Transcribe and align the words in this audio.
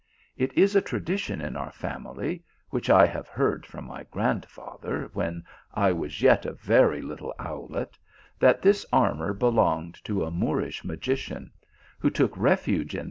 It 0.35 0.51
is 0.57 0.75
a 0.75 0.81
tradition 0.81 1.41
in 1.41 1.55
our 1.55 1.71
family, 1.71 2.43
which 2.71 2.89
I 2.89 3.05
have 3.05 3.27
heard 3.27 3.67
from 3.67 3.85
my 3.85 4.03
grandfather 4.09 5.11
when 5.13 5.43
I 5.75 5.91
was 5.91 6.23
yet 6.23 6.41
but 6.41 6.53
a 6.53 6.55
very 6.55 7.03
little 7.03 7.35
owlet, 7.37 7.99
that 8.39 8.63
this 8.63 8.83
armour 8.91 9.31
be 9.31 9.45
longed 9.45 10.03
to 10.05 10.23
a 10.25 10.31
Moorish 10.31 10.83
magician, 10.83 11.51
who 11.99 12.09
took 12.09 12.35
refuge 12.35 12.95
in. 12.95 12.99